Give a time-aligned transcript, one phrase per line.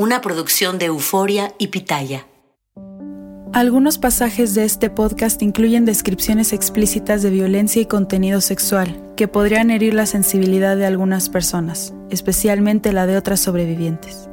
[0.00, 2.26] Una producción de Euforia y Pitaya.
[3.52, 9.70] Algunos pasajes de este podcast incluyen descripciones explícitas de violencia y contenido sexual que podrían
[9.70, 14.30] herir la sensibilidad de algunas personas, especialmente la de otras sobrevivientes.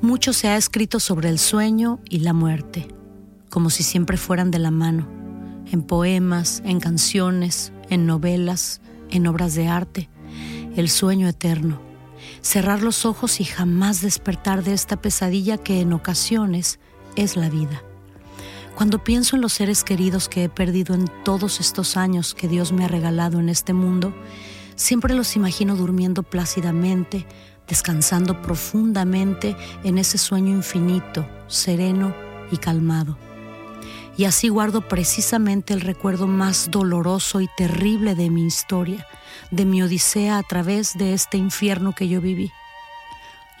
[0.00, 2.88] Mucho se ha escrito sobre el sueño y la muerte,
[3.50, 5.19] como si siempre fueran de la mano,
[5.70, 10.08] en poemas, en canciones, en novelas, en obras de arte,
[10.76, 11.80] el sueño eterno,
[12.40, 16.78] cerrar los ojos y jamás despertar de esta pesadilla que en ocasiones
[17.16, 17.82] es la vida.
[18.74, 22.72] Cuando pienso en los seres queridos que he perdido en todos estos años que Dios
[22.72, 24.14] me ha regalado en este mundo,
[24.74, 27.26] siempre los imagino durmiendo plácidamente,
[27.68, 29.54] descansando profundamente
[29.84, 32.14] en ese sueño infinito, sereno
[32.50, 33.18] y calmado.
[34.20, 39.06] Y así guardo precisamente el recuerdo más doloroso y terrible de mi historia,
[39.50, 42.52] de mi odisea a través de este infierno que yo viví.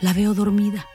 [0.00, 0.86] La veo dormida,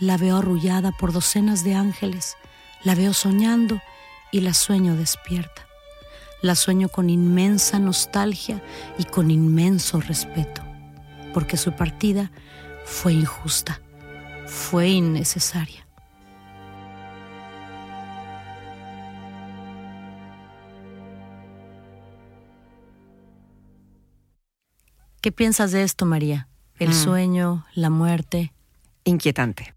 [0.00, 2.38] la veo arrullada por docenas de ángeles,
[2.84, 3.82] la veo soñando
[4.30, 5.66] y la sueño despierta.
[6.40, 8.62] La sueño con inmensa nostalgia
[8.96, 10.62] y con inmenso respeto,
[11.34, 12.32] porque su partida
[12.86, 13.78] fue injusta,
[14.46, 15.86] fue innecesaria.
[25.22, 26.48] ¿Qué piensas de esto, María?
[26.78, 26.94] El Mm.
[26.94, 28.52] sueño, la muerte,
[29.04, 29.72] Inquietante.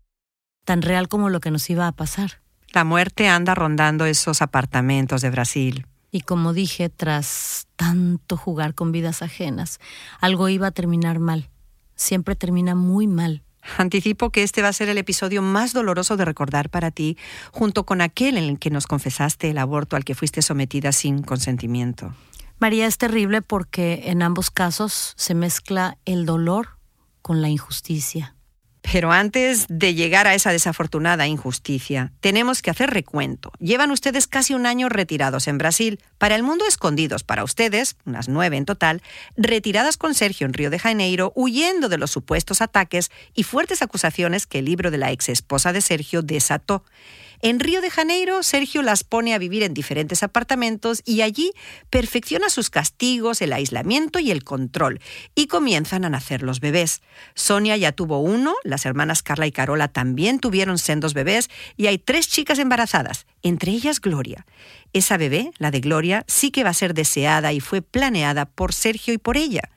[0.65, 2.41] tan real como lo que nos iba a pasar.
[2.73, 5.85] La muerte anda rondando esos apartamentos de Brasil.
[6.11, 9.79] Y como dije, tras tanto jugar con vidas ajenas,
[10.19, 11.49] algo iba a terminar mal.
[11.95, 13.43] Siempre termina muy mal.
[13.77, 17.17] Anticipo que este va a ser el episodio más doloroso de recordar para ti,
[17.51, 21.21] junto con aquel en el que nos confesaste el aborto al que fuiste sometida sin
[21.21, 22.13] consentimiento.
[22.59, 26.77] María es terrible porque en ambos casos se mezcla el dolor
[27.21, 28.35] con la injusticia.
[28.91, 33.51] Pero antes de llegar a esa desafortunada injusticia, tenemos que hacer recuento.
[33.59, 38.29] Llevan ustedes casi un año retirados en Brasil, para el mundo escondidos para ustedes, unas
[38.29, 39.01] nueve en total,
[39.35, 44.45] retiradas con Sergio en Río de Janeiro, huyendo de los supuestos ataques y fuertes acusaciones
[44.45, 46.83] que el libro de la ex esposa de Sergio desató.
[47.41, 51.51] En Río de Janeiro, Sergio las pone a vivir en diferentes apartamentos y allí
[51.89, 54.99] perfecciona sus castigos, el aislamiento y el control,
[55.35, 57.01] y comienzan a nacer los bebés.
[57.33, 61.97] Sonia ya tuvo uno, las hermanas Carla y Carola también tuvieron sendos bebés, y hay
[61.97, 64.45] tres chicas embarazadas, entre ellas Gloria.
[64.93, 68.73] Esa bebé, la de Gloria, sí que va a ser deseada y fue planeada por
[68.73, 69.69] Sergio y por ella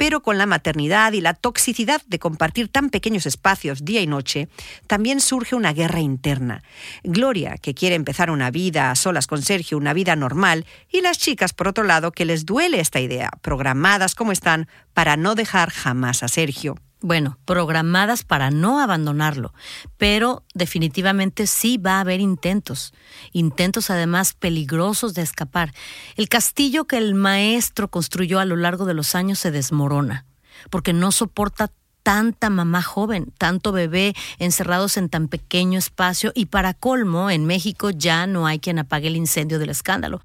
[0.00, 4.48] pero con la maternidad y la toxicidad de compartir tan pequeños espacios día y noche,
[4.86, 6.62] también surge una guerra interna.
[7.04, 11.18] Gloria, que quiere empezar una vida a solas con Sergio, una vida normal, y las
[11.18, 15.68] chicas, por otro lado, que les duele esta idea, programadas como están para no dejar
[15.68, 16.76] jamás a Sergio.
[17.02, 19.54] Bueno, programadas para no abandonarlo,
[19.96, 22.92] pero definitivamente sí va a haber intentos,
[23.32, 25.72] intentos además peligrosos de escapar.
[26.16, 30.26] El castillo que el maestro construyó a lo largo de los años se desmorona,
[30.68, 36.74] porque no soporta tanta mamá joven, tanto bebé encerrados en tan pequeño espacio y para
[36.74, 40.20] colmo, en México ya no hay quien apague el incendio del escándalo.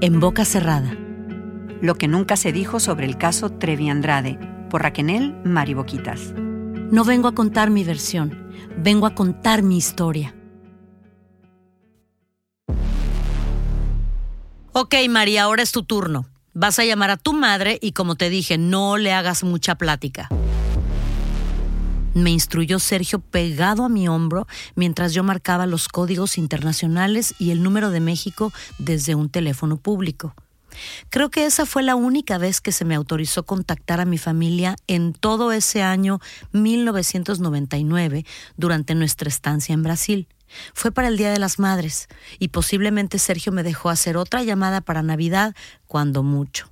[0.00, 0.96] En boca cerrada.
[1.80, 4.38] Lo que nunca se dijo sobre el caso Trevi Andrade,
[4.74, 6.34] por Raquenel Mariboquitas.
[6.34, 10.34] No vengo a contar mi versión, vengo a contar mi historia.
[14.72, 16.26] Ok, María, ahora es tu turno.
[16.54, 20.28] Vas a llamar a tu madre y como te dije, no le hagas mucha plática.
[22.14, 27.62] me instruyó Sergio pegado a mi hombro mientras yo marcaba los códigos internacionales y el
[27.62, 30.34] número de México desde un teléfono público.
[31.10, 34.76] Creo que esa fue la única vez que se me autorizó contactar a mi familia
[34.86, 36.20] en todo ese año
[36.52, 38.24] 1999
[38.56, 40.28] durante nuestra estancia en Brasil.
[40.72, 44.80] Fue para el Día de las Madres y posiblemente Sergio me dejó hacer otra llamada
[44.80, 45.54] para Navidad,
[45.86, 46.70] cuando mucho.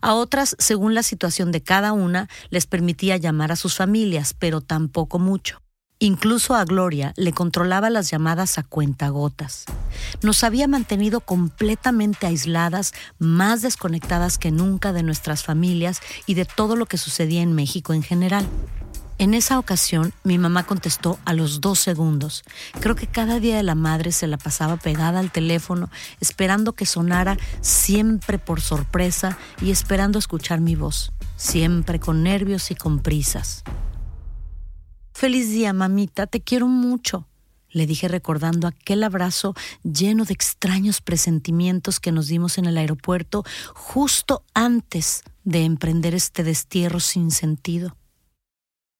[0.00, 4.60] A otras, según la situación de cada una, les permitía llamar a sus familias, pero
[4.60, 5.60] tampoco mucho.
[5.98, 9.64] Incluso a Gloria le controlaba las llamadas a cuentagotas.
[10.20, 16.76] Nos había mantenido completamente aisladas, más desconectadas que nunca de nuestras familias y de todo
[16.76, 18.46] lo que sucedía en México en general.
[19.16, 22.44] En esa ocasión, mi mamá contestó a los dos segundos.
[22.80, 25.88] Creo que cada día de la madre se la pasaba pegada al teléfono,
[26.20, 32.74] esperando que sonara siempre por sorpresa y esperando escuchar mi voz, siempre con nervios y
[32.74, 33.64] con prisas.
[35.16, 37.26] Feliz día, mamita, te quiero mucho,
[37.70, 43.42] le dije recordando aquel abrazo lleno de extraños presentimientos que nos dimos en el aeropuerto
[43.72, 47.96] justo antes de emprender este destierro sin sentido.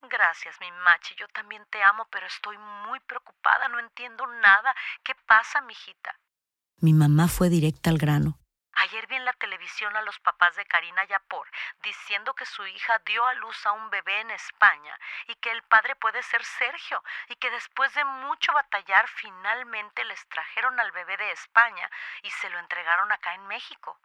[0.09, 1.15] Gracias, mi machi.
[1.21, 2.57] Yo también te amo, pero estoy
[2.89, 3.69] muy preocupada.
[3.69, 4.75] No entiendo nada.
[5.05, 6.19] ¿Qué pasa, mijita?
[6.81, 8.39] Mi mamá fue directa al grano.
[8.77, 11.47] Ayer vi en la televisión a los papás de Karina Yapor
[11.83, 15.63] diciendo que su hija dio a luz a un bebé en España y que el
[15.63, 21.17] padre puede ser Sergio y que después de mucho batallar finalmente les trajeron al bebé
[21.17, 21.91] de España
[22.23, 23.99] y se lo entregaron acá en México.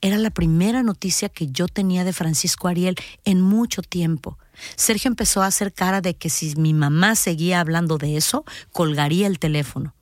[0.00, 4.38] Era la primera noticia que yo tenía de Francisco Ariel en mucho tiempo.
[4.76, 9.26] Sergio empezó a hacer cara de que si mi mamá seguía hablando de eso, colgaría
[9.26, 9.94] el teléfono.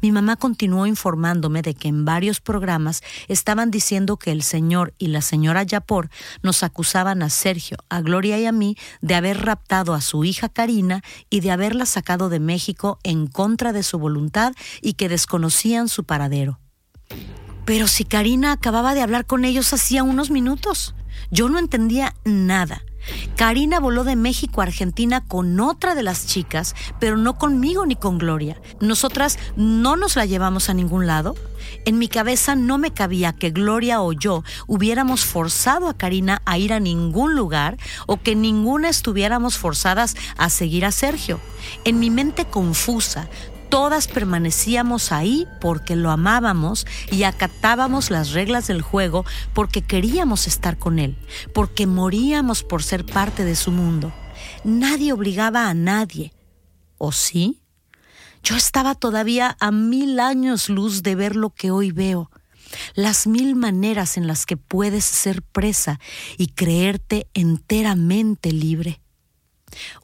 [0.00, 5.08] Mi mamá continuó informándome de que en varios programas estaban diciendo que el señor y
[5.08, 6.10] la señora Yapor
[6.42, 10.48] nos acusaban a Sergio, a Gloria y a mí de haber raptado a su hija
[10.48, 15.88] Karina y de haberla sacado de México en contra de su voluntad y que desconocían
[15.88, 16.60] su paradero.
[17.64, 20.94] Pero si Karina acababa de hablar con ellos hacía unos minutos.
[21.30, 22.85] Yo no entendía nada.
[23.36, 27.96] Karina voló de México a Argentina con otra de las chicas, pero no conmigo ni
[27.96, 28.60] con Gloria.
[28.80, 31.34] Nosotras no nos la llevamos a ningún lado.
[31.84, 36.58] En mi cabeza no me cabía que Gloria o yo hubiéramos forzado a Karina a
[36.58, 37.76] ir a ningún lugar
[38.06, 41.40] o que ninguna estuviéramos forzadas a seguir a Sergio.
[41.84, 43.28] En mi mente confusa,
[43.68, 49.24] todas permanecíamos ahí porque lo amábamos y acatábamos las reglas del juego
[49.54, 51.16] porque queríamos estar con él,
[51.54, 54.12] porque moríamos por ser parte de su mundo.
[54.64, 56.32] Nadie obligaba a nadie.
[56.98, 57.62] ¿O sí?
[58.42, 62.30] Yo estaba todavía a mil años luz de ver lo que hoy veo,
[62.94, 65.98] las mil maneras en las que puedes ser presa
[66.38, 69.00] y creerte enteramente libre.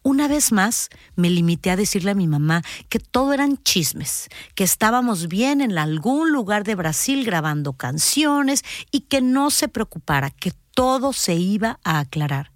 [0.02, 4.64] Una vez más me limité a decirle a mi mamá que todo eran chismes, que
[4.64, 10.52] estábamos bien en algún lugar de Brasil grabando canciones y que no se preocupara, que
[10.74, 12.52] todo se iba a aclarar.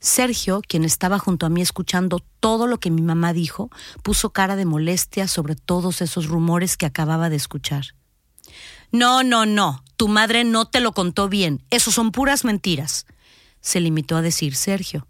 [0.00, 3.68] Sergio, quien estaba junto a mí escuchando todo lo que mi mamá dijo,
[4.02, 7.86] puso cara de molestia sobre todos esos rumores que acababa de escuchar.
[8.92, 13.06] No, no, no, tu madre no te lo contó bien, eso son puras mentiras
[13.60, 15.06] se limitó a decir Sergio.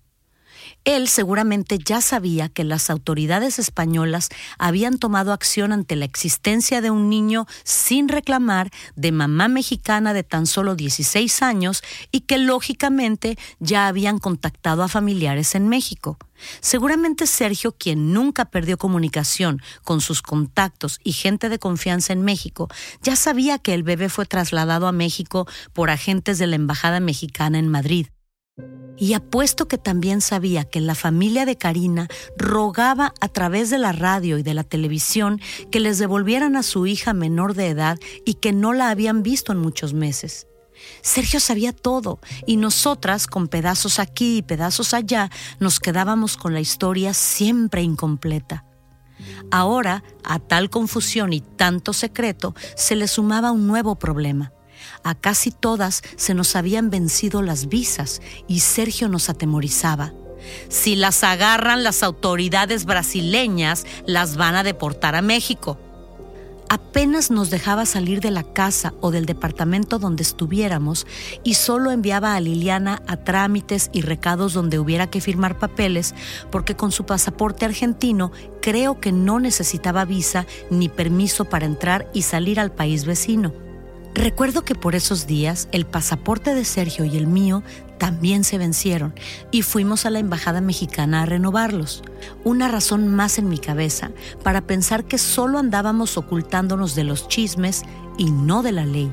[0.84, 4.28] Él seguramente ya sabía que las autoridades españolas
[4.58, 10.22] habían tomado acción ante la existencia de un niño sin reclamar de mamá mexicana de
[10.22, 16.19] tan solo 16 años y que lógicamente ya habían contactado a familiares en México.
[16.60, 22.69] Seguramente Sergio, quien nunca perdió comunicación con sus contactos y gente de confianza en México,
[23.02, 27.58] ya sabía que el bebé fue trasladado a México por agentes de la Embajada Mexicana
[27.58, 28.06] en Madrid
[28.98, 33.93] y apuesto que también sabía que la familia de Karina rogaba a través de la
[33.93, 38.34] radio y de la televisión que les devolvieran a su hija menor de edad y
[38.34, 40.46] que no la habían visto en muchos meses.
[41.03, 46.60] Sergio sabía todo y nosotras, con pedazos aquí y pedazos allá, nos quedábamos con la
[46.60, 48.65] historia siempre incompleta.
[49.50, 54.53] Ahora, a tal confusión y tanto secreto, se le sumaba un nuevo problema
[55.08, 60.12] a casi todas se nos habían vencido las visas y Sergio nos atemorizaba.
[60.69, 65.79] Si las agarran las autoridades brasileñas, las van a deportar a México.
[66.70, 71.06] Apenas nos dejaba salir de la casa o del departamento donde estuviéramos
[71.43, 76.15] y solo enviaba a Liliana a trámites y recados donde hubiera que firmar papeles,
[76.50, 82.22] porque con su pasaporte argentino creo que no necesitaba visa ni permiso para entrar y
[82.22, 83.68] salir al país vecino.
[84.15, 87.62] Recuerdo que por esos días el pasaporte de Sergio y el mío
[87.98, 89.15] también se vencieron
[89.50, 92.03] y fuimos a la embajada mexicana a renovarlos.
[92.44, 94.10] Una razón más en mi cabeza
[94.43, 97.82] para pensar que solo andábamos ocultándonos de los chismes
[98.17, 99.12] y no de la ley,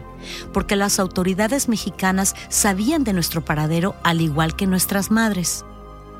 [0.53, 5.65] porque las autoridades mexicanas sabían de nuestro paradero al igual que nuestras madres.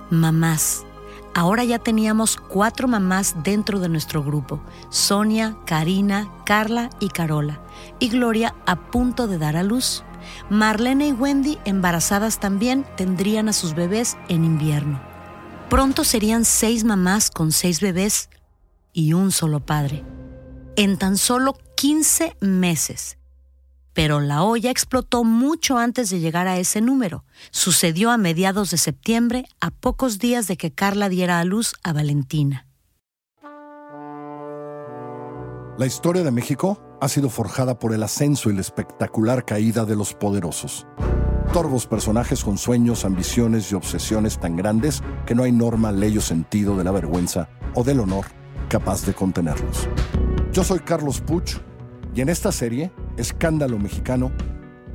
[0.09, 0.84] Mamás.
[1.37, 7.59] Ahora ya teníamos cuatro mamás dentro de nuestro grupo, Sonia, Karina, Carla y Carola,
[7.99, 10.05] y Gloria a punto de dar a luz.
[10.49, 15.01] Marlene y Wendy, embarazadas también, tendrían a sus bebés en invierno.
[15.69, 18.29] Pronto serían seis mamás con seis bebés
[18.93, 20.05] y un solo padre.
[20.77, 23.17] En tan solo 15 meses.
[23.95, 27.23] Pero la olla explotó mucho antes de llegar a ese número.
[27.49, 31.93] Sucedió a mediados de septiembre, a pocos días de que Carla diera a luz a
[31.93, 32.67] Valentina.
[35.77, 39.95] La historia de México ha sido forjada por el ascenso y la espectacular caída de
[39.95, 40.85] los poderosos.
[41.53, 46.21] Torvos personajes con sueños, ambiciones y obsesiones tan grandes que no hay norma, ley o
[46.21, 48.25] sentido de la vergüenza o del honor
[48.67, 49.87] capaz de contenerlos.
[50.51, 51.57] Yo soy Carlos Puch
[52.13, 54.31] y en esta serie, Escándalo Mexicano,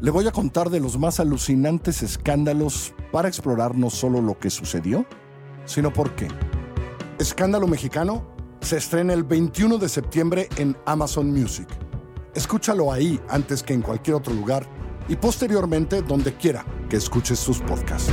[0.01, 4.51] le voy a contar de los más alucinantes escándalos para explorar no solo lo que
[4.51, 5.07] sucedió,
[5.65, 6.29] sino por qué.
[7.19, 8.25] Escándalo Mexicano
[8.61, 11.69] se estrena el 21 de septiembre en Amazon Music.
[12.35, 14.67] Escúchalo ahí antes que en cualquier otro lugar
[15.09, 18.13] y posteriormente donde quiera que escuches sus podcasts.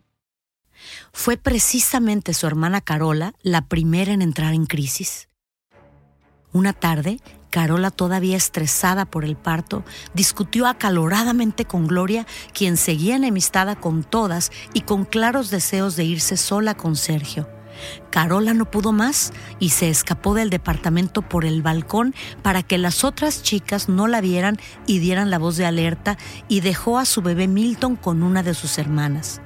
[1.13, 5.29] Fue precisamente su hermana Carola la primera en entrar en crisis.
[6.53, 7.19] Una tarde,
[7.49, 9.83] Carola, todavía estresada por el parto,
[10.13, 16.37] discutió acaloradamente con Gloria, quien seguía enemistada con todas y con claros deseos de irse
[16.37, 17.47] sola con Sergio.
[18.09, 23.03] Carola no pudo más y se escapó del departamento por el balcón para que las
[23.03, 26.17] otras chicas no la vieran y dieran la voz de alerta
[26.47, 29.41] y dejó a su bebé Milton con una de sus hermanas.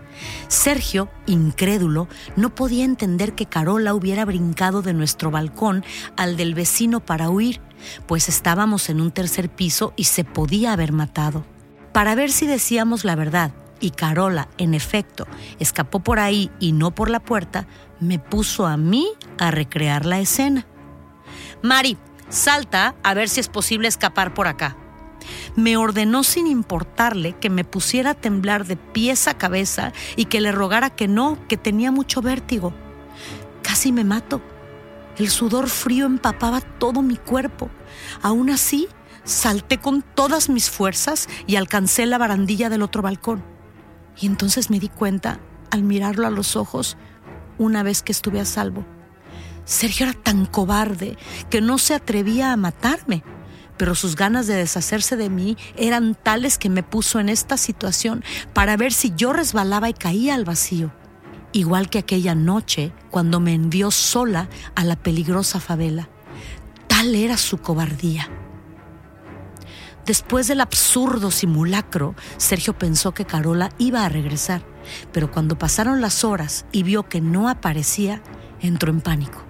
[0.48, 5.84] Sergio, incrédulo, no podía entender que Carola hubiera brincado de nuestro balcón
[6.17, 7.62] al del vecino para huir,
[8.07, 11.45] pues estábamos en un tercer piso y se podía haber matado.
[11.91, 15.27] Para ver si decíamos la verdad, y Carola, en efecto,
[15.60, 17.67] escapó por ahí y no por la puerta,
[18.00, 19.07] me puso a mí
[19.38, 20.65] a recrear la escena.
[21.62, 21.98] Mari,
[22.29, 24.77] salta a ver si es posible escapar por acá
[25.55, 30.41] me ordenó sin importarle que me pusiera a temblar de pies a cabeza y que
[30.41, 32.74] le rogara que no, que tenía mucho vértigo.
[33.62, 34.41] Casi me mato.
[35.17, 37.70] El sudor frío empapaba todo mi cuerpo.
[38.22, 38.88] Aún así,
[39.24, 43.44] salté con todas mis fuerzas y alcancé la barandilla del otro balcón.
[44.20, 45.39] Y entonces me di cuenta,
[45.72, 46.98] al mirarlo a los ojos,
[47.58, 48.86] una vez que estuve a salvo.
[49.65, 51.17] Sergio era tan cobarde
[51.50, 53.24] que no se atrevía a matarme
[53.77, 58.24] pero sus ganas de deshacerse de mí eran tales que me puso en esta situación
[58.53, 60.91] para ver si yo resbalaba y caía al vacío.
[61.51, 66.10] Igual que aquella noche cuando me envió sola a la peligrosa favela.
[66.88, 68.29] Tal era su cobardía.
[70.05, 74.63] Después del absurdo simulacro, Sergio pensó que Carola iba a regresar,
[75.12, 78.22] pero cuando pasaron las horas y vio que no aparecía,
[78.60, 79.45] entró en pánico.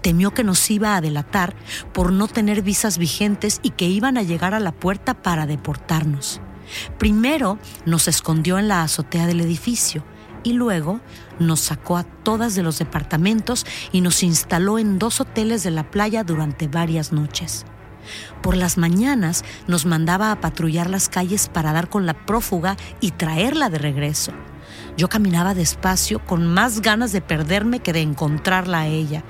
[0.00, 1.54] Temió que nos iba a delatar
[1.92, 6.40] por no tener visas vigentes y que iban a llegar a la puerta para deportarnos.
[6.98, 10.04] Primero nos escondió en la azotea del edificio
[10.42, 11.00] y luego
[11.38, 15.90] nos sacó a todas de los departamentos y nos instaló en dos hoteles de la
[15.90, 17.64] playa durante varias noches.
[18.42, 23.10] Por las mañanas nos mandaba a patrullar las calles para dar con la prófuga y
[23.12, 24.32] traerla de regreso.
[24.96, 29.24] Yo caminaba despacio con más ganas de perderme que de encontrarla a ella.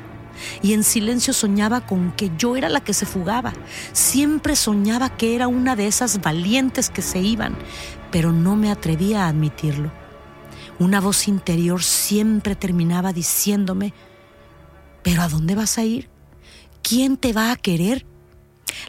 [0.62, 3.52] Y en silencio soñaba con que yo era la que se fugaba.
[3.92, 7.56] Siempre soñaba que era una de esas valientes que se iban,
[8.10, 9.90] pero no me atrevía a admitirlo.
[10.78, 13.92] Una voz interior siempre terminaba diciéndome,
[15.02, 16.08] ¿pero a dónde vas a ir?
[16.82, 18.06] ¿Quién te va a querer?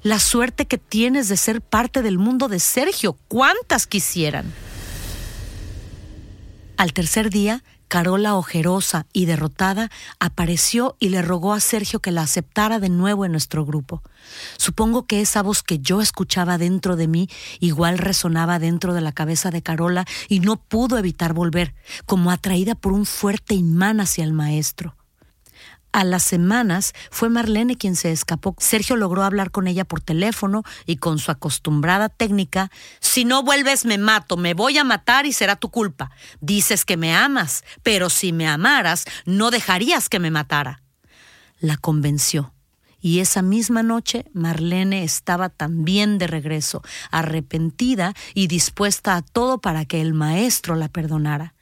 [0.04, 4.54] La suerte que tienes de ser parte del mundo de Sergio, ¿cuántas quisieran?
[6.78, 12.22] Al tercer día, Carola, ojerosa y derrotada, apareció y le rogó a Sergio que la
[12.22, 14.04] aceptara de nuevo en nuestro grupo.
[14.58, 17.30] Supongo que esa voz que yo escuchaba dentro de mí
[17.60, 21.74] igual resonaba dentro de la cabeza de Carola y no pudo evitar volver,
[22.06, 24.96] como atraída por un fuerte imán hacia el maestro.
[25.92, 28.56] A las semanas fue Marlene quien se escapó.
[28.60, 32.70] Sergio logró hablar con ella por teléfono y con su acostumbrada técnica,
[33.00, 36.12] si no vuelves me mato, me voy a matar y será tu culpa.
[36.42, 40.84] Dices que me amas, pero si me amaras, no dejarías que me matara.
[41.60, 42.54] La convenció.
[43.02, 49.86] Y esa misma noche Marlene estaba también de regreso, arrepentida y dispuesta a todo para
[49.86, 51.56] que el maestro la perdonara.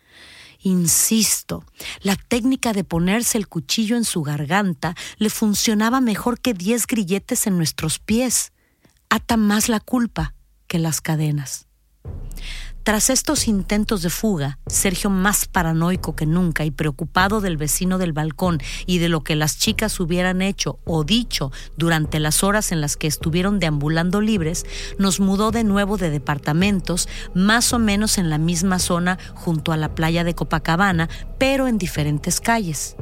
[0.68, 1.64] Insisto,
[2.02, 7.48] la técnica de ponerse el cuchillo en su garganta le funcionaba mejor que diez grilletes
[7.48, 8.52] en nuestros pies.
[9.10, 10.34] Ata más la culpa
[10.68, 11.68] que las cadenas.
[12.88, 18.14] Tras estos intentos de fuga, Sergio más paranoico que nunca y preocupado del vecino del
[18.14, 22.80] balcón y de lo que las chicas hubieran hecho o dicho durante las horas en
[22.80, 24.66] las que estuvieron deambulando libres,
[24.98, 29.78] nos mudó de nuevo de departamentos, más o menos en la misma zona junto a
[29.78, 32.96] la playa de Copacabana, pero en diferentes calles.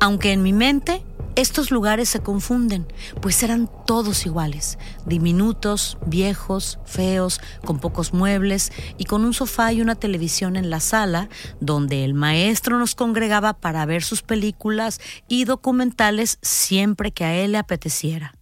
[0.00, 1.04] Aunque en mi mente
[1.36, 2.86] estos lugares se confunden,
[3.20, 9.82] pues eran todos iguales, diminutos, viejos, feos, con pocos muebles y con un sofá y
[9.82, 11.28] una televisión en la sala,
[11.60, 17.52] donde el maestro nos congregaba para ver sus películas y documentales siempre que a él
[17.52, 18.34] le apeteciera.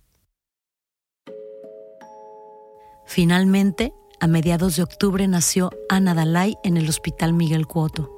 [3.06, 8.10] Finalmente, a mediados de octubre nació Ana Dalai en el Hospital Miguel Cuoto.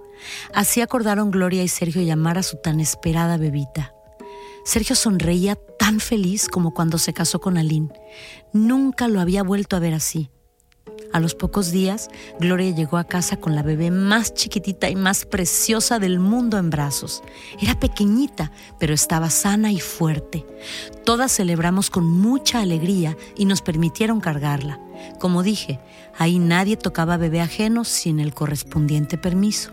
[0.54, 3.95] Así acordaron Gloria y Sergio llamar a su tan esperada bebita.
[4.66, 7.88] Sergio sonreía tan feliz como cuando se casó con Aline.
[8.52, 10.28] Nunca lo había vuelto a ver así.
[11.12, 12.09] A los pocos días,
[12.40, 16.70] Gloria llegó a casa con la bebé más chiquitita y más preciosa del mundo en
[16.70, 17.22] brazos.
[17.62, 18.50] Era pequeñita,
[18.81, 20.44] pero estaba sana y fuerte.
[21.05, 24.81] Todas celebramos con mucha alegría y nos permitieron cargarla.
[25.20, 25.79] Como dije,
[26.18, 29.70] ahí nadie tocaba bebé ajeno sin el correspondiente permiso.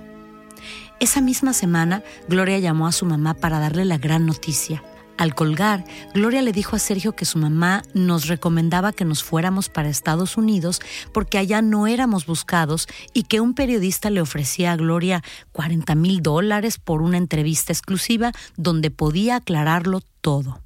[1.04, 4.82] Esa misma semana, Gloria llamó a su mamá para darle la gran noticia.
[5.18, 9.68] Al colgar, Gloria le dijo a Sergio que su mamá nos recomendaba que nos fuéramos
[9.68, 10.80] para Estados Unidos
[11.12, 16.22] porque allá no éramos buscados y que un periodista le ofrecía a Gloria 40 mil
[16.22, 20.62] dólares por una entrevista exclusiva donde podía aclararlo todo.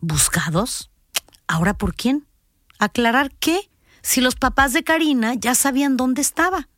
[0.00, 0.90] ¿Buscados?
[1.46, 2.26] ¿Ahora por quién?
[2.78, 3.68] ¿Aclarar qué?
[4.00, 6.70] Si los papás de Karina ya sabían dónde estaba.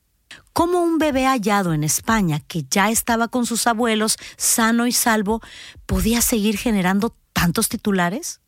[0.52, 5.40] ¿Cómo un bebé hallado en España, que ya estaba con sus abuelos, sano y salvo,
[5.86, 8.40] podía seguir generando tantos titulares?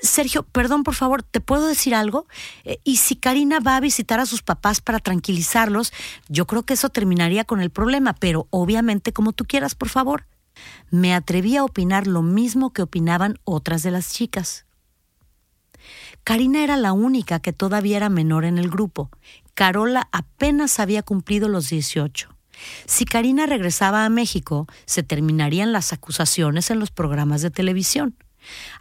[0.00, 2.26] Sergio, perdón, por favor, ¿te puedo decir algo?
[2.64, 5.92] Eh, y si Karina va a visitar a sus papás para tranquilizarlos,
[6.28, 10.26] yo creo que eso terminaría con el problema, pero obviamente como tú quieras, por favor.
[10.90, 14.66] Me atreví a opinar lo mismo que opinaban otras de las chicas.
[16.24, 19.10] Karina era la única que todavía era menor en el grupo.
[19.58, 22.28] Carola apenas había cumplido los 18.
[22.86, 28.14] Si Karina regresaba a México, se terminarían las acusaciones en los programas de televisión.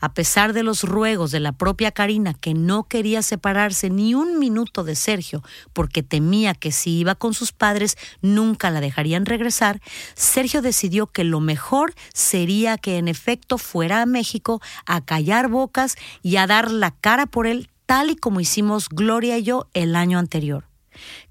[0.02, 4.38] A pesar de los ruegos de la propia Karina, que no quería separarse ni un
[4.38, 5.42] minuto de Sergio
[5.74, 9.82] porque temía que si iba con sus padres nunca la dejarían regresar,
[10.14, 15.96] Sergio decidió que lo mejor sería que en efecto fuera a México a callar bocas
[16.22, 19.96] y a dar la cara por él tal y como hicimos Gloria y yo el
[19.96, 20.67] año anterior.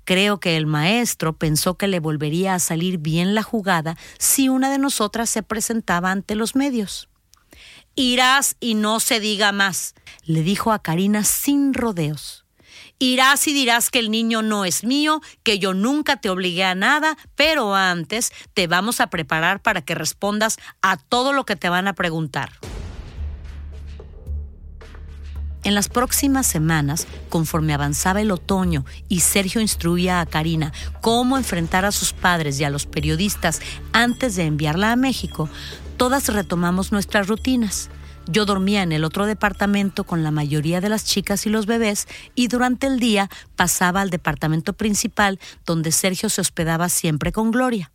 [0.04, 4.70] Creo que el maestro pensó que le volvería a salir bien la jugada si una
[4.70, 7.08] de nosotras se presentaba ante los medios.
[7.94, 12.44] Irás y no se diga más, le dijo a Karina sin rodeos.
[12.98, 16.74] Irás y dirás que el niño no es mío, que yo nunca te obligué a
[16.74, 21.68] nada, pero antes te vamos a preparar para que respondas a todo lo que te
[21.68, 22.52] van a preguntar.
[25.66, 31.84] En las próximas semanas, conforme avanzaba el otoño y Sergio instruía a Karina cómo enfrentar
[31.84, 33.60] a sus padres y a los periodistas
[33.92, 35.48] antes de enviarla a México,
[35.96, 37.90] todas retomamos nuestras rutinas.
[38.28, 42.06] Yo dormía en el otro departamento con la mayoría de las chicas y los bebés
[42.36, 47.90] y durante el día pasaba al departamento principal donde Sergio se hospedaba siempre con Gloria.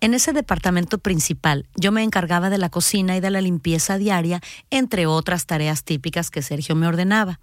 [0.00, 4.40] En ese departamento principal yo me encargaba de la cocina y de la limpieza diaria,
[4.70, 7.40] entre otras tareas típicas que Sergio me ordenaba.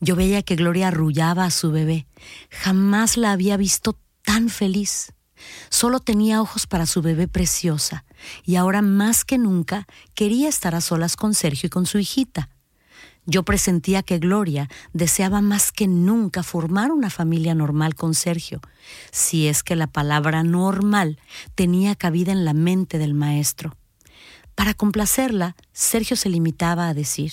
[0.00, 2.06] Yo veía que Gloria arrullaba a su bebé.
[2.50, 5.12] Jamás la había visto tan feliz.
[5.70, 8.04] Solo tenía ojos para su bebé preciosa,
[8.44, 12.48] y ahora más que nunca quería estar a solas con Sergio y con su hijita.
[13.24, 18.60] Yo presentía que Gloria deseaba más que nunca formar una familia normal con Sergio,
[19.12, 21.18] si es que la palabra normal
[21.54, 23.76] tenía cabida en la mente del maestro.
[24.56, 27.32] Para complacerla, Sergio se limitaba a decir,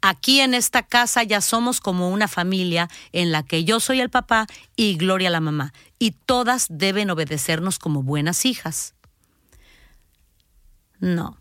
[0.00, 4.10] Aquí en esta casa ya somos como una familia en la que yo soy el
[4.10, 8.94] papá y Gloria la mamá, y todas deben obedecernos como buenas hijas.
[11.00, 11.40] No,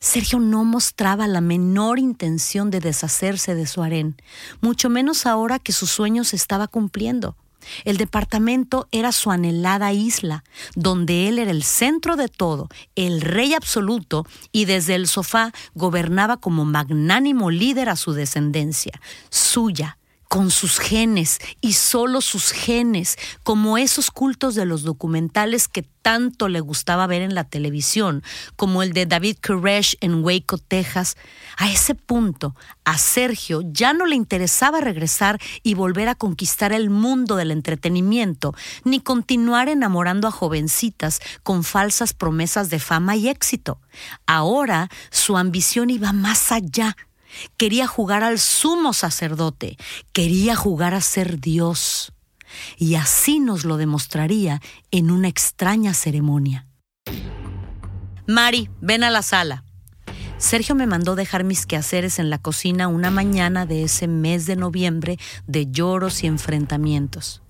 [0.00, 4.16] Sergio no mostraba la menor intención de deshacerse de su harén,
[4.60, 7.36] mucho menos ahora que su sueño se estaba cumpliendo.
[7.84, 13.54] El departamento era su anhelada isla, donde él era el centro de todo, el rey
[13.54, 20.78] absoluto, y desde el sofá gobernaba como magnánimo líder a su descendencia, suya, con sus
[20.78, 27.08] genes y solo sus genes, como esos cultos de los documentales que tanto le gustaba
[27.08, 28.22] ver en la televisión,
[28.54, 31.16] como el de David Koresh en Waco, Texas.
[31.56, 36.90] A ese punto, a Sergio ya no le interesaba regresar y volver a conquistar el
[36.90, 43.80] mundo del entretenimiento, ni continuar enamorando a jovencitas con falsas promesas de fama y éxito.
[44.26, 46.96] Ahora su ambición iba más allá
[47.56, 49.76] Quería jugar al sumo sacerdote,
[50.12, 52.12] quería jugar a ser Dios.
[52.76, 56.66] Y así nos lo demostraría en una extraña ceremonia.
[58.26, 59.64] Mari, ven a la sala.
[60.38, 64.56] Sergio me mandó dejar mis quehaceres en la cocina una mañana de ese mes de
[64.56, 67.42] noviembre de lloros y enfrentamientos.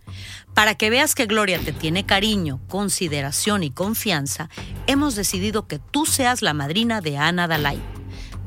[0.54, 4.48] Para que veas que Gloria te tiene cariño, consideración y confianza,
[4.86, 7.82] hemos decidido que tú seas la madrina de Ana Dalai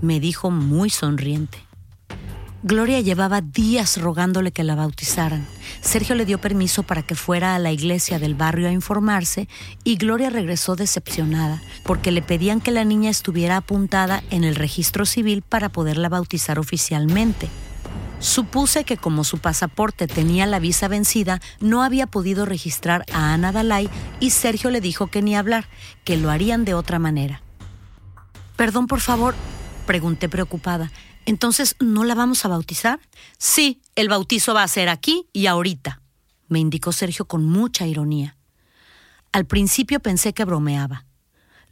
[0.01, 1.59] me dijo muy sonriente.
[2.61, 5.47] Gloria llevaba días rogándole que la bautizaran.
[5.79, 9.47] Sergio le dio permiso para que fuera a la iglesia del barrio a informarse
[9.85, 15.05] y Gloria regresó decepcionada porque le pedían que la niña estuviera apuntada en el registro
[15.05, 17.47] civil para poderla bautizar oficialmente.
[18.19, 23.53] Supuse que como su pasaporte tenía la visa vencida, no había podido registrar a Ana
[23.53, 25.69] Dalai y Sergio le dijo que ni hablar,
[26.03, 27.41] que lo harían de otra manera.
[28.57, 29.35] Perdón, por favor,
[29.89, 30.91] Pregunté preocupada.
[31.25, 32.99] ¿Entonces no la vamos a bautizar?
[33.39, 35.99] Sí, el bautizo va a ser aquí y ahorita,
[36.47, 38.37] me indicó Sergio con mucha ironía.
[39.31, 41.07] Al principio pensé que bromeaba.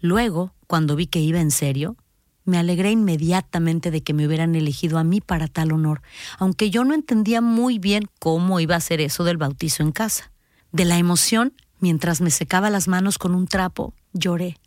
[0.01, 1.95] Luego, cuando vi que iba en serio,
[2.43, 6.01] me alegré inmediatamente de que me hubieran elegido a mí para tal honor,
[6.39, 10.31] aunque yo no entendía muy bien cómo iba a ser eso del bautizo en casa.
[10.71, 14.57] De la emoción, mientras me secaba las manos con un trapo, lloré.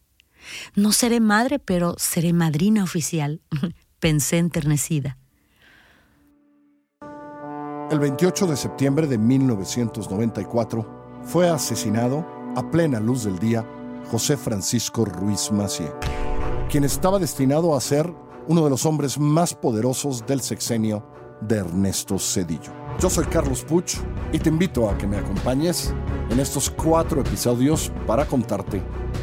[0.75, 3.41] No seré madre, pero seré madrina oficial,
[4.01, 5.19] pensé enternecida.
[7.91, 12.25] El 28 de septiembre de 1994 fue asesinado
[12.57, 13.67] a plena luz del día
[14.11, 15.93] José Francisco Ruiz Macié,
[16.71, 18.13] quien estaba destinado a ser
[18.47, 21.05] uno de los hombres más poderosos del sexenio
[21.41, 22.80] de Ernesto Cedillo.
[23.01, 23.95] Yo soy Carlos Puch
[24.31, 25.95] y te invito a que me acompañes
[26.29, 28.83] en estos cuatro episodios para contarte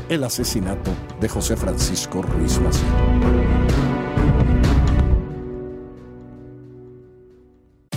[0.09, 0.89] el asesinato
[1.21, 3.46] de José Francisco Ruiz Macié.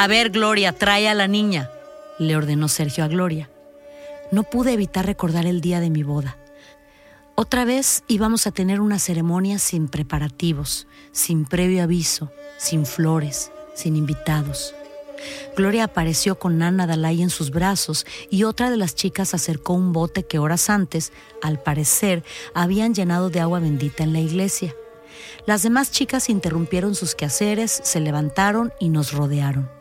[0.00, 1.72] A ver, Gloria, trae a la niña,
[2.20, 3.50] le ordenó Sergio a Gloria.
[4.30, 6.36] No pude evitar recordar el día de mi boda.
[7.34, 13.96] Otra vez íbamos a tener una ceremonia sin preparativos, sin previo aviso, sin flores, sin
[13.96, 14.72] invitados.
[15.56, 19.92] Gloria apareció con Ana Dalai en sus brazos y otra de las chicas acercó un
[19.92, 22.22] bote que horas antes, al parecer,
[22.54, 24.76] habían llenado de agua bendita en la iglesia.
[25.44, 29.76] Las demás chicas interrumpieron sus quehaceres, se levantaron y nos rodearon.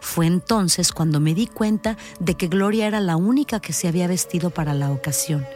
[0.00, 4.08] Fue entonces cuando me di cuenta de que Gloria era la única que se había
[4.08, 5.46] vestido para la ocasión.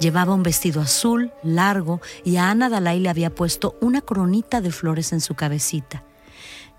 [0.00, 4.70] Llevaba un vestido azul, largo, y a Ana Dalai le había puesto una coronita de
[4.72, 6.04] flores en su cabecita.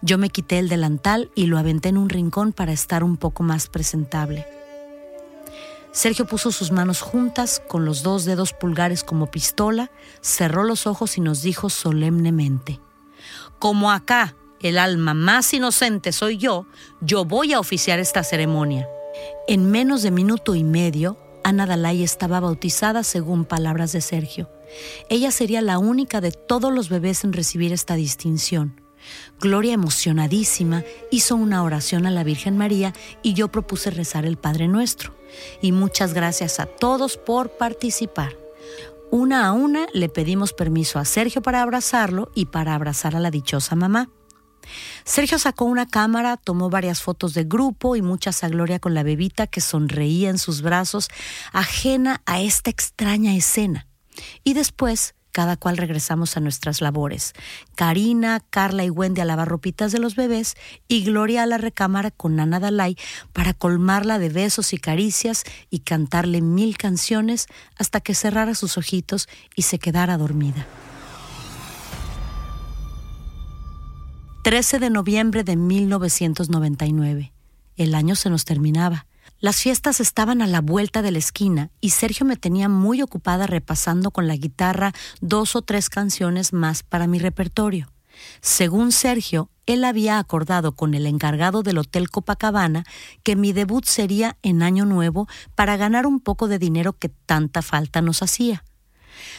[0.01, 3.43] Yo me quité el delantal y lo aventé en un rincón para estar un poco
[3.43, 4.45] más presentable.
[5.93, 9.91] Sergio puso sus manos juntas con los dos dedos pulgares como pistola,
[10.21, 12.79] cerró los ojos y nos dijo solemnemente,
[13.59, 16.65] Como acá el alma más inocente soy yo,
[17.01, 18.87] yo voy a oficiar esta ceremonia.
[19.47, 24.49] En menos de minuto y medio, Ana Dalai estaba bautizada según palabras de Sergio.
[25.09, 28.81] Ella sería la única de todos los bebés en recibir esta distinción.
[29.39, 34.67] Gloria, emocionadísima, hizo una oración a la Virgen María y yo propuse rezar el Padre
[34.67, 35.13] Nuestro.
[35.61, 38.37] Y muchas gracias a todos por participar.
[39.11, 43.29] Una a una le pedimos permiso a Sergio para abrazarlo y para abrazar a la
[43.29, 44.09] dichosa mamá.
[45.03, 49.03] Sergio sacó una cámara, tomó varias fotos de grupo y muchas a Gloria con la
[49.03, 51.09] bebita que sonreía en sus brazos,
[51.51, 53.87] ajena a esta extraña escena.
[54.43, 57.33] Y después cada cual regresamos a nuestras labores.
[57.75, 60.53] Karina, Carla y Wendy a lavar ropitas de los bebés
[60.87, 62.95] y Gloria a la recámara con Ana Dalai
[63.33, 67.47] para colmarla de besos y caricias y cantarle mil canciones
[67.77, 70.67] hasta que cerrara sus ojitos y se quedara dormida.
[74.43, 77.31] 13 de noviembre de 1999.
[77.77, 79.07] El año se nos terminaba.
[79.39, 83.47] Las fiestas estaban a la vuelta de la esquina y Sergio me tenía muy ocupada
[83.47, 87.93] repasando con la guitarra dos o tres canciones más para mi repertorio.
[88.41, 92.83] Según Sergio, él había acordado con el encargado del Hotel Copacabana
[93.23, 95.25] que mi debut sería en Año Nuevo
[95.55, 98.65] para ganar un poco de dinero que tanta falta nos hacía.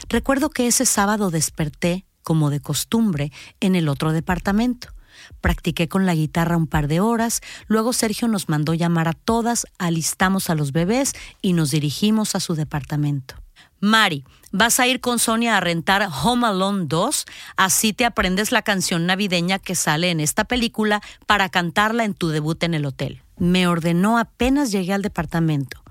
[0.08, 4.93] Recuerdo que ese sábado desperté, como de costumbre, en el otro departamento.
[5.40, 9.66] Practiqué con la guitarra un par de horas, luego Sergio nos mandó llamar a todas,
[9.78, 13.36] alistamos a los bebés y nos dirigimos a su departamento.
[13.80, 18.62] Mari, vas a ir con Sonia a rentar Home Alone 2, así te aprendes la
[18.62, 23.22] canción navideña que sale en esta película para cantarla en tu debut en el hotel.
[23.36, 25.82] Me ordenó apenas llegué al departamento.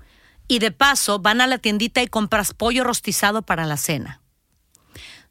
[0.48, 4.20] Y de paso van a la tiendita y compras pollo rostizado para la cena.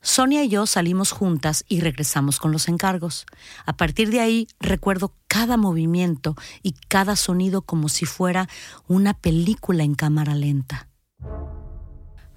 [0.06, 3.26] Sonia y yo salimos juntas y regresamos con los encargos.
[3.66, 8.50] A partir de ahí recuerdo cada movimiento y cada sonido como si fuera
[8.90, 10.90] una película en cámara lenta.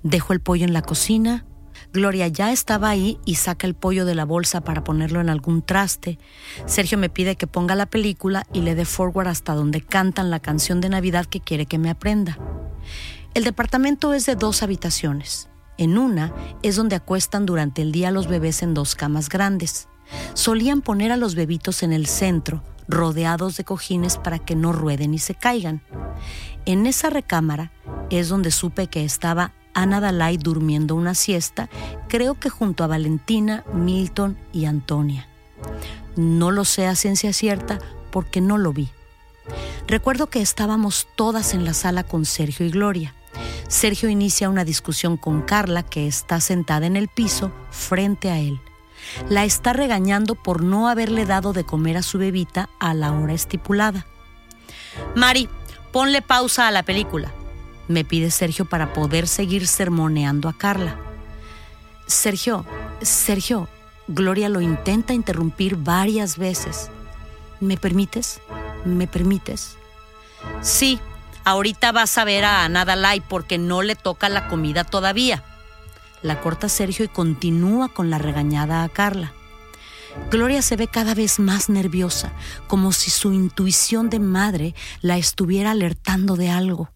[0.05, 1.45] Dejo el pollo en la cocina.
[1.93, 5.61] Gloria ya estaba ahí y saca el pollo de la bolsa para ponerlo en algún
[5.61, 6.21] traste.
[6.67, 10.39] Sergio me pide que ponga la película y le dé forward hasta donde cantan la
[10.39, 12.39] canción de Navidad que quiere que me aprenda.
[13.35, 15.49] El departamento es de dos habitaciones.
[15.79, 19.89] En una es donde acuestan durante el día los bebés en dos camas grandes.
[20.35, 25.15] Solían poner a los bebitos en el centro, rodeados de cojines para que no rueden
[25.15, 25.83] y se caigan.
[26.65, 27.73] En esa recámara
[28.11, 31.69] es donde supe que estaba Ana Dalai durmiendo una siesta,
[32.09, 35.29] creo que junto a Valentina, Milton y Antonia.
[36.17, 37.79] No lo sé a ciencia cierta
[38.11, 38.89] porque no lo vi.
[39.87, 43.15] Recuerdo que estábamos todas en la sala con Sergio y Gloria.
[43.69, 48.61] Sergio inicia una discusión con Carla, que está sentada en el piso frente a él.
[49.29, 53.35] La está regañando por no haberle dado de comer a su bebita a la hora
[53.35, 54.07] estipulada.
[55.15, 55.49] Mari,
[55.93, 57.33] ponle pausa a la película,
[57.89, 60.97] me pide Sergio para poder seguir sermoneando a Carla.
[62.07, 62.65] Sergio,
[63.03, 63.69] Sergio,
[64.09, 66.91] Gloria lo intenta interrumpir varias veces.
[67.61, 68.41] ¿Me permites?
[68.85, 69.77] ¿Me permites?
[70.61, 71.01] Sí,
[71.47, 75.45] Ahorita vas a ver a Ana Dalai porque no le toca la comida todavía.
[76.21, 79.33] La corta Sergio y continúa con la regañada a Carla.
[80.29, 82.33] Gloria se ve cada vez más nerviosa,
[82.67, 86.91] como si su intuición de madre la estuviera alertando de algo.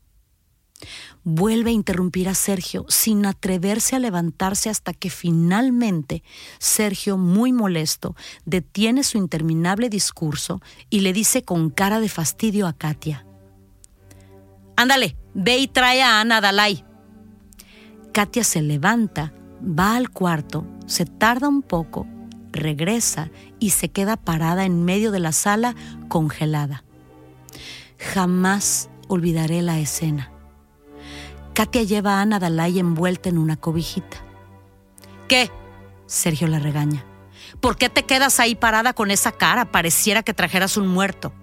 [1.23, 6.25] Vuelve a interrumpir a Sergio sin atreverse a levantarse hasta que finalmente
[6.59, 12.73] Sergio, muy molesto, detiene su interminable discurso y le dice con cara de fastidio a
[12.73, 13.27] Katia,
[14.81, 16.87] Ándale, ve y trae a Ana Dalai.
[18.15, 22.07] Katia se levanta, va al cuarto, se tarda un poco,
[22.51, 25.75] regresa y se queda parada en medio de la sala
[26.09, 26.83] congelada.
[27.99, 30.33] Jamás olvidaré la escena.
[31.53, 34.17] Katia lleva a Ana Dalai envuelta en una cobijita.
[35.29, 35.51] ¿Qué?
[36.07, 37.05] Sergio la regaña.
[37.61, 39.71] ¿Por qué te quedas ahí parada con esa cara?
[39.73, 41.35] Pareciera que trajeras un muerto.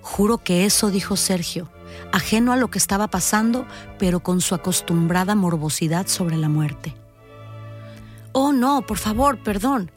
[0.00, 1.70] Juro que eso dijo Sergio,
[2.12, 3.66] ajeno a lo que estaba pasando,
[3.98, 6.94] pero con su acostumbrada morbosidad sobre la muerte.
[8.32, 9.90] Oh, no, por favor, perdón.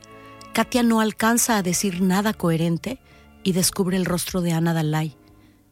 [0.54, 3.00] Katia no alcanza a decir nada coherente
[3.44, 5.18] y descubre el rostro de Ana Dalai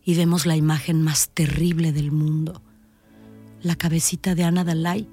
[0.04, 2.62] y vemos la imagen más terrible del mundo.
[3.62, 5.08] La cabecita de Ana Dalai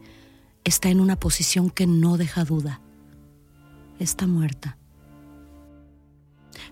[0.64, 2.81] está en una posición que no deja duda.
[3.98, 4.78] Está muerta.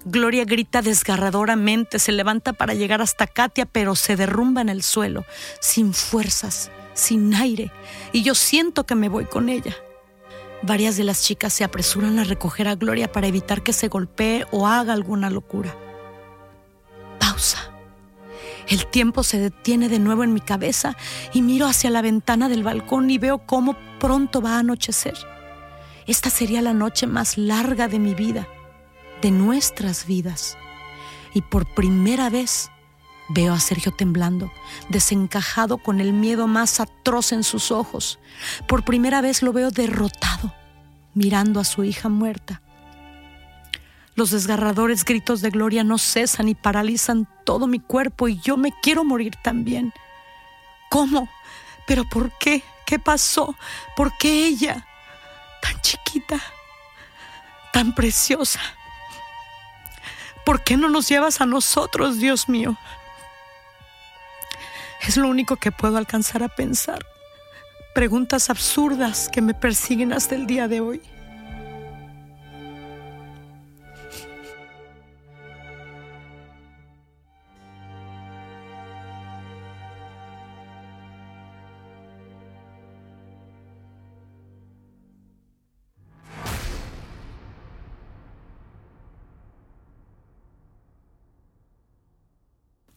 [0.05, 5.25] Gloria grita desgarradoramente, se levanta para llegar hasta Katia, pero se derrumba en el suelo,
[5.61, 7.73] sin fuerzas, sin aire,
[8.13, 9.75] y yo siento que me voy con ella.
[10.63, 14.47] Varias de las chicas se apresuran a recoger a Gloria para evitar que se golpee
[14.51, 15.77] o haga alguna locura.
[17.19, 17.71] Pausa.
[18.69, 20.97] El tiempo se detiene de nuevo en mi cabeza
[21.33, 25.15] y miro hacia la ventana del balcón y veo cómo pronto va a anochecer.
[26.07, 28.49] Esta sería la noche más larga de mi vida,
[29.23, 30.57] de nuestras vidas.
[31.35, 32.71] Y por primera vez
[33.29, 34.53] veo a Sergio temblando,
[34.89, 38.19] desencajado con el miedo más atroz en sus ojos.
[38.67, 40.55] Por primera vez lo veo derrotado,
[41.15, 42.63] mirando a su hija muerta.
[44.15, 48.73] Los desgarradores gritos de gloria no cesan y paralizan todo mi cuerpo y yo me
[48.81, 49.93] quiero morir también.
[50.89, 51.29] ¿Cómo?
[51.87, 52.63] ¿Pero por qué?
[52.87, 53.55] ¿Qué pasó?
[53.95, 54.87] ¿Por qué ella?
[55.61, 56.41] Tan chiquita,
[57.73, 58.61] tan preciosa.
[60.47, 62.77] ¿Por qué no nos llevas a nosotros, Dios mío?
[65.05, 67.05] Es lo único que puedo alcanzar a pensar.
[67.97, 71.03] Preguntas absurdas que me persiguen hasta el día de hoy.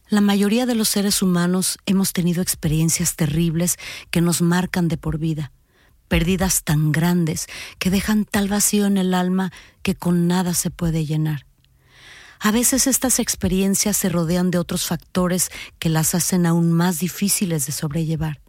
[0.09, 3.77] La mayoría de los seres humanos hemos tenido experiencias terribles
[4.09, 5.51] que nos marcan de por vida,
[6.07, 7.45] pérdidas tan grandes
[7.77, 9.51] que dejan tal vacío en el alma
[9.83, 11.45] que con nada se puede llenar.
[12.39, 17.67] A veces estas experiencias se rodean de otros factores que las hacen aún más difíciles
[17.67, 18.41] de sobrellevar.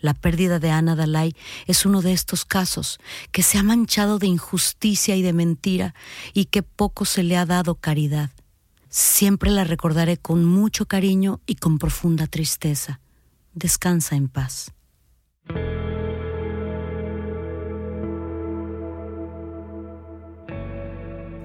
[0.00, 2.98] La pérdida de Ana Dalai es uno de estos casos
[3.30, 5.94] que se ha manchado de injusticia y de mentira
[6.34, 8.30] y que poco se le ha dado caridad.
[8.92, 12.98] Siempre la recordaré con mucho cariño y con profunda tristeza.
[13.54, 14.72] Descansa en paz.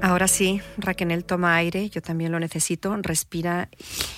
[0.02, 3.70] Ahora sí, Raquel toma aire, yo también lo necesito, respira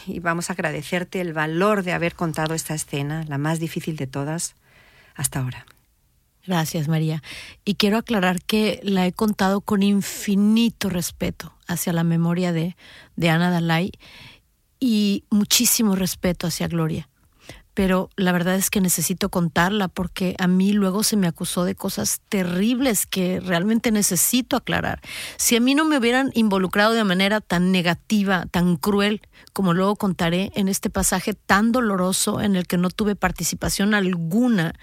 [0.05, 4.07] y vamos a agradecerte el valor de haber contado esta escena, la más difícil de
[4.07, 4.55] todas,
[5.15, 5.65] hasta ahora.
[6.45, 7.21] Gracias, María.
[7.65, 12.75] Y quiero aclarar que la he contado con infinito respeto hacia la memoria de,
[13.15, 13.91] de Ana Dalai
[14.79, 17.09] y muchísimo respeto hacia Gloria
[17.77, 21.75] pero la verdad es que necesito contarla porque a mí luego se me acusó de
[21.75, 24.99] cosas terribles que realmente necesito aclarar.
[25.35, 29.21] Si a mí no me hubieran involucrado de manera tan negativa, tan cruel,
[29.53, 34.73] como luego contaré en este pasaje tan doloroso en el que no tuve participación alguna,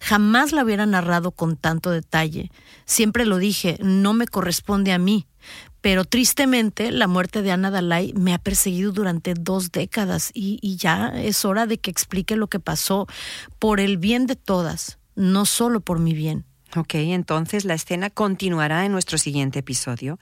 [0.00, 2.52] jamás la hubiera narrado con tanto detalle.
[2.84, 5.26] Siempre lo dije, no me corresponde a mí,
[5.84, 11.08] pero tristemente, la muerte de Ana Dalai me ha perseguido durante dos décadas y, ya
[11.08, 13.06] es hora de que explique lo que pasó
[13.58, 16.46] por el bien de todas, no solo por mi bien.
[16.74, 20.18] Ok, entonces la escena continuará en nuestro siguiente episodio.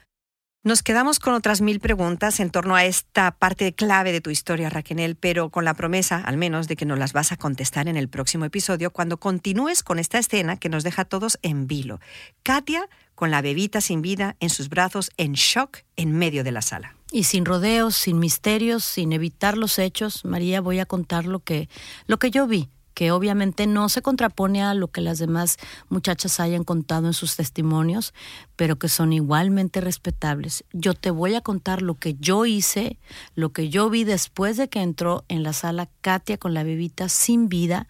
[0.65, 4.69] Nos quedamos con otras mil preguntas en torno a esta parte clave de tu historia,
[4.69, 7.97] Raquel, pero con la promesa, al menos, de que nos las vas a contestar en
[7.97, 11.99] el próximo episodio cuando continúes con esta escena que nos deja a todos en vilo.
[12.43, 16.61] Katia con la bebita sin vida en sus brazos, en shock, en medio de la
[16.61, 16.95] sala.
[17.11, 21.67] Y sin rodeos, sin misterios, sin evitar los hechos, María, voy a contar lo que,
[22.07, 25.57] lo que yo vi que obviamente no se contrapone a lo que las demás
[25.89, 28.13] muchachas hayan contado en sus testimonios,
[28.55, 30.63] pero que son igualmente respetables.
[30.73, 32.99] Yo te voy a contar lo que yo hice,
[33.35, 37.09] lo que yo vi después de que entró en la sala Katia con la bebita
[37.09, 37.87] sin vida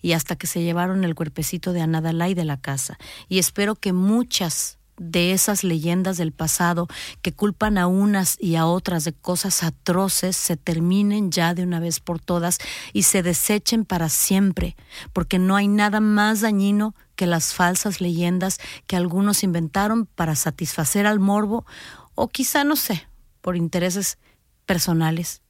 [0.00, 2.98] y hasta que se llevaron el cuerpecito de Anadalai de la casa.
[3.28, 6.88] Y espero que muchas de esas leyendas del pasado
[7.22, 11.80] que culpan a unas y a otras de cosas atroces se terminen ya de una
[11.80, 12.58] vez por todas
[12.92, 14.76] y se desechen para siempre,
[15.12, 21.06] porque no hay nada más dañino que las falsas leyendas que algunos inventaron para satisfacer
[21.06, 21.66] al morbo
[22.14, 23.06] o quizá, no sé,
[23.40, 24.18] por intereses
[24.66, 25.42] personales.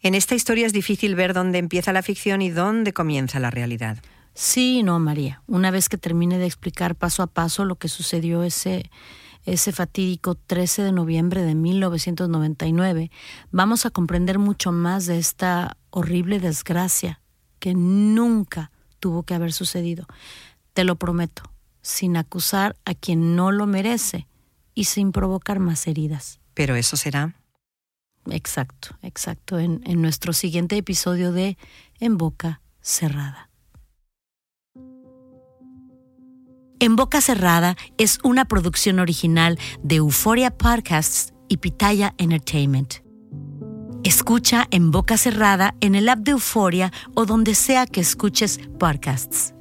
[0.00, 3.98] En esta historia es difícil ver dónde empieza la ficción y dónde comienza la realidad.
[4.34, 5.42] Sí, no, María.
[5.46, 8.90] Una vez que termine de explicar paso a paso lo que sucedió ese,
[9.44, 13.10] ese fatídico 13 de noviembre de 1999,
[13.50, 17.20] vamos a comprender mucho más de esta horrible desgracia
[17.58, 18.70] que nunca
[19.00, 20.06] tuvo que haber sucedido.
[20.72, 21.42] Te lo prometo,
[21.82, 24.26] sin acusar a quien no lo merece
[24.74, 26.40] y sin provocar más heridas.
[26.54, 27.34] Pero eso será.
[28.30, 31.58] Exacto, exacto, en, en nuestro siguiente episodio de
[31.98, 33.51] En Boca Cerrada.
[36.82, 42.94] En Boca Cerrada es una producción original de Euphoria Podcasts y Pitaya Entertainment.
[44.02, 49.54] Escucha en boca cerrada en el app de Euforia o donde sea que escuches podcasts.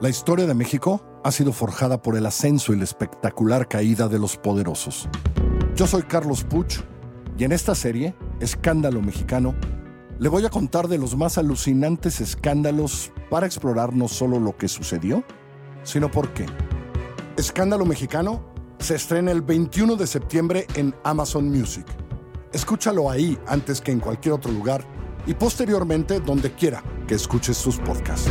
[0.00, 4.20] La historia de México ha sido forjada por el ascenso y la espectacular caída de
[4.20, 5.08] los poderosos.
[5.74, 6.82] Yo soy Carlos Puch
[7.36, 9.56] y en esta serie, Escándalo Mexicano,
[10.20, 14.68] le voy a contar de los más alucinantes escándalos para explorar no solo lo que
[14.68, 15.24] sucedió,
[15.82, 16.46] sino por qué.
[17.36, 18.42] Escándalo Mexicano
[18.78, 21.86] se estrena el 21 de septiembre en Amazon Music.
[22.52, 24.84] Escúchalo ahí antes que en cualquier otro lugar
[25.26, 28.30] y posteriormente donde quiera que escuches sus podcasts.